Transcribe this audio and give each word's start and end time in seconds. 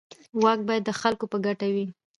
واک 0.43 0.59
باید 0.67 0.83
د 0.85 0.91
خلکو 1.01 1.25
په 1.31 1.37
ګټه 1.45 1.67
وي. 1.73 1.85